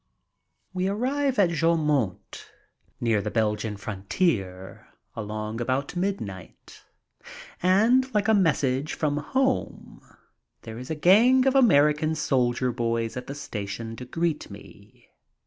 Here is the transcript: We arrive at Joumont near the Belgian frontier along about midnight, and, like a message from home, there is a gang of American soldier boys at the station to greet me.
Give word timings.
We 0.73 0.87
arrive 0.87 1.37
at 1.37 1.51
Joumont 1.51 2.45
near 2.99 3.21
the 3.21 3.29
Belgian 3.29 3.77
frontier 3.77 4.87
along 5.15 5.61
about 5.61 5.95
midnight, 5.95 6.83
and, 7.61 8.11
like 8.11 8.27
a 8.27 8.33
message 8.33 8.93
from 8.95 9.17
home, 9.17 10.01
there 10.63 10.79
is 10.79 10.89
a 10.89 10.95
gang 10.95 11.45
of 11.45 11.53
American 11.53 12.15
soldier 12.15 12.71
boys 12.71 13.15
at 13.15 13.27
the 13.27 13.35
station 13.35 13.95
to 13.97 14.05
greet 14.05 14.49
me. 14.49 15.09